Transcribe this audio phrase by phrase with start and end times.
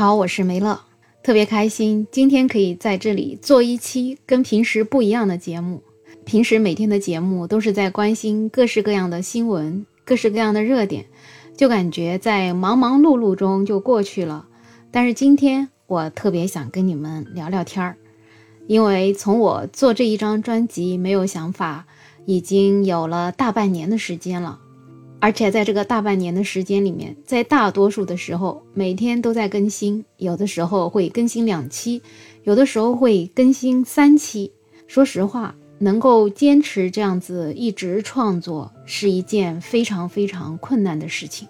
[0.00, 0.80] 好，我是梅乐，
[1.22, 5.82] 特别开心今天可以在这里做一期跟平时不一样的节目。
[6.24, 11.04] 平时每天的节目都是在关心各式各样的新闻、各式各样的热点，
[11.54, 14.46] 就感觉在忙忙碌碌中就过去了。
[14.90, 17.98] 但是今天我特别想跟你们聊聊天儿，
[18.66, 21.84] 因为从我做这一张专辑没有想法，
[22.24, 24.60] 已经有了大半年的时间了。
[25.22, 32.00] 而且在这个大半年的时间里面，在大多数的时候，每天都在更新，有的时候会更新两期，
[32.44, 34.50] 有的时候会更新三期。
[34.86, 41.46] 说实话，能够坚持这样子一直创作，是一件非常非常困难的事情。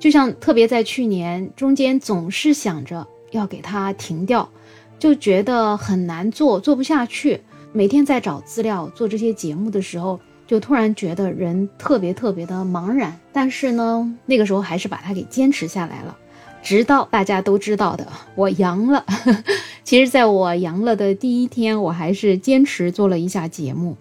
[0.00, 4.50] 就像特别在去年中间，总是想着要给它停掉，
[4.98, 7.40] 就觉得很难做，做不下去。
[7.72, 10.18] 每天在找资料做这些节目的时候。
[10.52, 16.14] 就突然觉得人特别特别的茫然，但是呢，那个时候还是把它给坚持下来了，
[16.62, 19.02] 直到大家都知道的我阳了。
[19.82, 23.96] 其实，在我阳了的第一天，我还是坚持做了一下节目，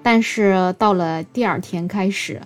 [0.00, 2.40] 但是到了第二天开始，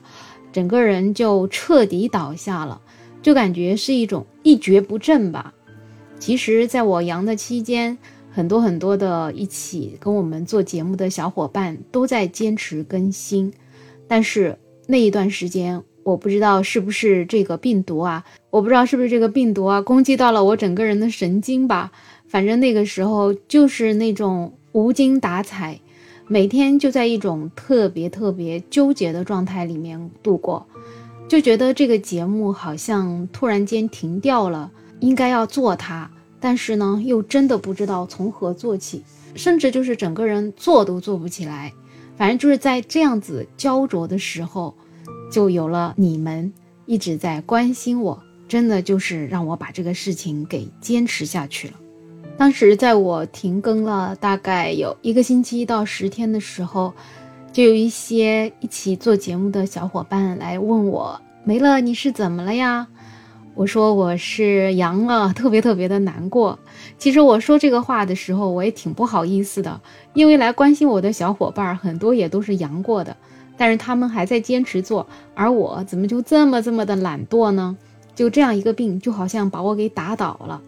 [0.54, 2.80] 整个人就彻底倒下了，
[3.20, 5.52] 就感觉是一种一蹶不振吧。
[6.18, 7.98] 其实，在我阳的期间。
[8.30, 13.52] 很多很多的一起跟我们做节目的小伙伴都在坚持更新，
[14.06, 21.90] 但是那一段时间，我不知道是不是这个病毒啊，我不知道是不是这个病毒啊攻击到了我整个人的神经吧。
[22.28, 25.80] 反正那个时候就是那种无精打采，
[26.28, 30.64] 每天就在一种特别特别纠结的状态里面度过，
[31.28, 34.70] 就觉得这个节目好像突然间停掉了，
[35.00, 36.08] 应该要做它。
[36.40, 41.72] 但是呢，又真的不知道从何做起，甚至就是整个人做都做不起来。
[42.16, 44.74] 反正就是在这样子焦灼的时候，
[45.30, 46.52] 就有了你们
[46.86, 51.74] 一直在关心我，真的就是让我把这个事情给坚持下去了。
[52.36, 56.92] 当时在我停更了大概有一个星期到十天的时候，
[57.52, 62.86] 就有一些一起做节目的小伙伴来问我：“没了，你是怎么了呀？”
[63.60, 66.58] 我说我是阳了，特别特别的难过。
[66.96, 69.78] 其实我说这个话的时候，我也挺不好意思的，
[70.14, 73.14] 因为来关心我的小伙伴很多也都是阳过的，
[73.58, 77.76] 但是他们还在坚持做，而我怎么就这么这么的懒惰呢？
[78.14, 80.58] 就这样一个病，就好像把我给打倒了。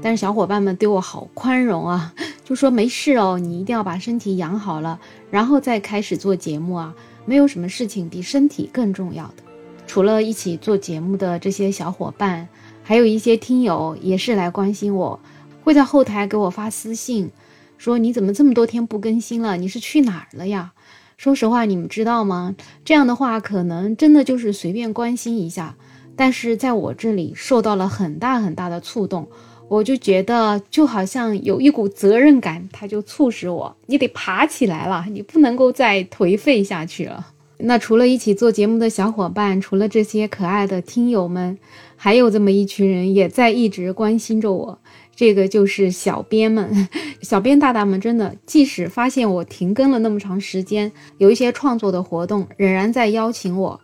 [0.00, 4.98] 但是小伙伴们对我好宽容啊，就说没事哦，你一定要把身体养好了，
[5.30, 6.94] 然后再开始做节目啊，
[7.26, 9.51] 没有什么事情比身体更重要的。
[9.86, 12.48] 除了一起做节目的这些小伙伴，
[12.82, 15.20] 还有一些听友也是来关心我，
[15.62, 17.30] 会在后台给我发私信，
[17.76, 19.56] 说你怎么这么多天不更新了？
[19.56, 20.72] 你是去哪儿了呀？
[21.18, 22.56] 说实话，你们知道吗？
[22.84, 25.76] 这样的话可能真的就是随便关心一下，
[26.16, 29.28] 但是在我这里受到了很大很大的触动，
[29.68, 37.28] 我就觉得就好像有一股责任感，它就促使我，你得爬起来了，你不能够再颓废下去了。
[37.64, 41.56] 那除了一起做节目的小伙伴，除了这些可爱的听友们，
[41.96, 44.78] 还有这么一群人也在一直关心着我。
[45.14, 46.88] 这个就是小编们，
[47.22, 53.78] 小编大大们，真的，即使发现我停更了那么长时间，有一些创作的活动仍然在邀请我。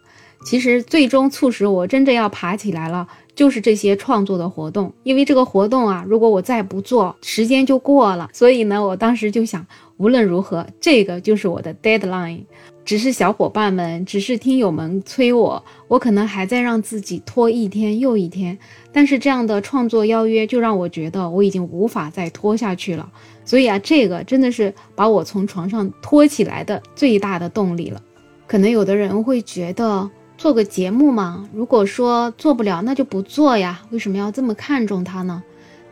[0.47, 4.93] 其实最终促使我真正要爬起来了，就是这些创作的活动。
[5.03, 8.31] 因为这个活动啊，如果我再不做，时间就过了。
[8.33, 9.67] 所以呢，我当时就想，
[9.99, 12.45] 无论如何，这个就是我的 deadline。
[12.89, 18.59] 只是小伙伴们，只是听友们催我，我可能还在让自己拖一天又一天。
[18.91, 23.07] 但是这样的创作邀约，就让我觉得我已经无法再拖下去了。
[23.45, 28.01] 所以啊，这个真的是把我从床上拖起来的最大的动力了。
[28.47, 33.83] 可能有的人会觉得，做个节目嘛，如果说做不了，那就不做呀。
[33.91, 35.43] 为什么要这么看重它呢？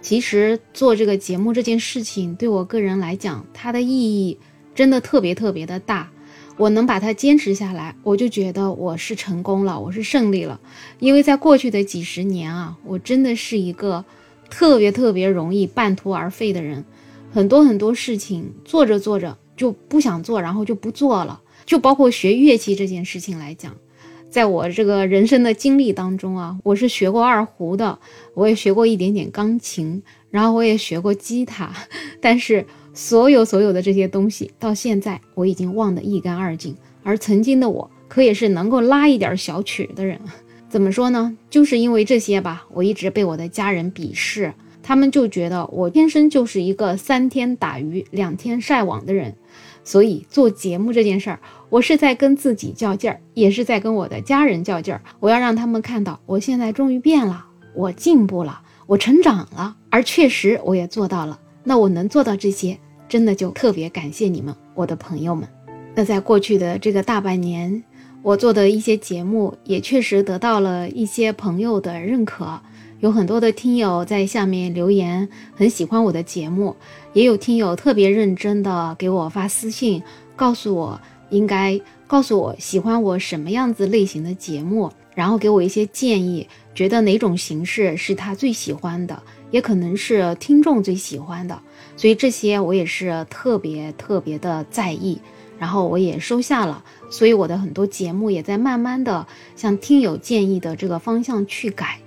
[0.00, 4.38] 其实做这个节目这件事情，对我个人来讲，它的意义
[4.74, 6.10] 真的特别特别的大。
[6.58, 10.58] 我能把它坚持下来，我就觉得我是成功了，我是胜利了。
[10.98, 14.04] 因为在过去的几十年啊，我真的是一个
[14.48, 16.84] 特别特别容易半途而废的人，
[17.30, 21.42] 很多很多事情做着做着就不想做，然后就不做了。
[21.66, 23.76] 就包括学乐器这件事情来讲，
[24.30, 27.98] 在我这个人生的经历当中啊，我是学过二胡的，
[28.32, 31.70] 我也学过一点点钢琴，然后我也学过吉他，
[32.22, 32.64] 但是。
[32.96, 36.74] 所有所有的这些东西，到现在我已经忘得一干二净。
[37.02, 40.18] 而曾经的我，可也是能够拉一点小曲的人。
[40.70, 41.36] 怎么说呢？
[41.50, 44.54] 就是因为这些吧，我一直被我的家人鄙视。
[44.82, 49.36] 他们就觉得我天生就是一个三天打鱼两天晒网的人。
[49.84, 51.38] 所以做节目这件事儿，
[51.68, 55.02] 我是在跟自己较劲儿，也是在跟我的家人较劲儿。
[55.20, 57.44] 我要让他们看到，我现在终于变了，
[57.74, 61.38] 我进步了，我成长了，而确实我也做到了。
[61.62, 65.48] 那我能做到这些，真的就特别感谢你们，我的朋友们。
[65.94, 67.82] 那在过去的这个大半年，
[68.22, 72.60] 我做的一些节目也确实得到了一些朋友的认可，
[73.00, 76.74] 有很多的听友在下面留言，很喜欢我的节目，
[77.12, 80.02] 也有听友特别认真的给我发私信，
[80.34, 81.00] 告诉我
[81.30, 89.22] 应该告诉我喜欢我什么样子类型的节目，然后给我一些建议，觉得哪种形式是他最喜欢的。
[89.56, 91.58] 也可能是听众最喜欢的，
[91.96, 95.18] 所以这些我也是特别特别的在意，
[95.58, 99.26] 然后我也收下了，所以我的很多节目也在慢慢的
[99.56, 101.98] 向听友建议的这个方向去改。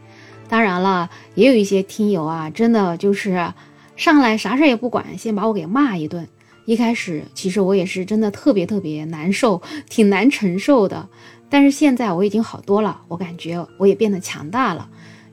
[0.47, 3.51] 当然了，也有一些听友啊，真的就是
[3.95, 6.27] 上来啥事也不管，先把我给骂一顿。
[6.65, 9.59] 一开始其实我也是真的特别特别难受，
[9.89, 11.09] 挺难承受的。
[11.49, 14.87] 但是现在我已经好多了，我感觉我也变得强大了。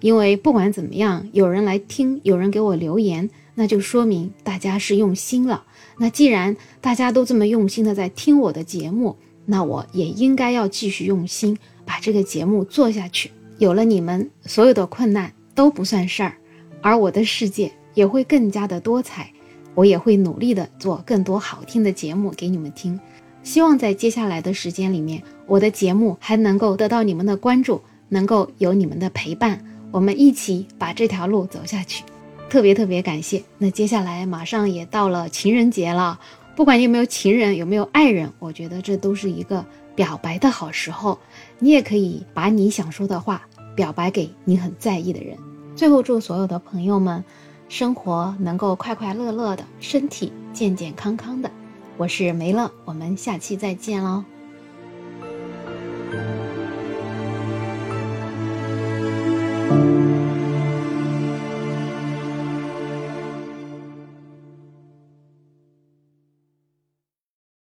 [0.06, 5.64] 因为不管怎么样，有人来听，有人给我留言，那就说明大家是用心了。
[5.98, 9.16] 那既然大家都这么用心的在听我的节目，
[9.46, 13.32] 那我也应该要继续用心把这个节目做下去。
[13.58, 16.36] 有了你们，所有的困难都不算事儿，
[16.80, 19.28] 而我的世界也会更加的多彩。
[19.74, 23.00] 我也会努力的做更多好听的节目给你们听。
[23.42, 27.80] 希望在接下来的时间里面，我的节目还能够得到你们的关注，
[28.10, 29.60] 能够有你们的陪伴。
[29.90, 32.04] 我们一起把这条路走下去，
[32.50, 33.42] 特别特别感谢。
[33.58, 36.18] 那接下来马上也到了情人节了，
[36.54, 41.18] 不管你有没有情人，有没有爱人，我觉得这都是一个表白的好时候。
[41.58, 43.42] 你也可以把你想说的话
[43.74, 45.36] 表白给你很在意的人。
[45.74, 47.24] 最后祝所有的朋友们
[47.68, 51.50] 生活能够快快乐乐的，身体健健康康的。
[51.96, 54.24] 我是梅乐，我们下期再见喽。